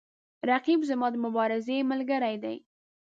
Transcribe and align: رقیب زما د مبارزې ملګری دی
رقیب 0.49 0.81
زما 0.89 1.07
د 1.11 1.15
مبارزې 1.25 1.77
ملګری 1.91 2.35
دی 2.43 2.57